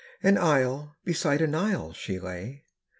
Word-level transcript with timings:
An 0.23 0.35
isle 0.35 0.97
beside 1.05 1.41
an 1.41 1.53
isle 1.53 1.93
she 1.93 2.19
lay. 2.19 2.65